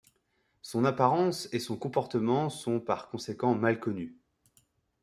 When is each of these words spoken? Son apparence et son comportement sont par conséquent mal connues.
Son 0.63 0.83
apparence 0.85 1.47
et 1.51 1.59
son 1.59 1.77
comportement 1.77 2.49
sont 2.49 2.79
par 2.79 3.07
conséquent 3.11 3.53
mal 3.53 3.79
connues. 3.79 4.17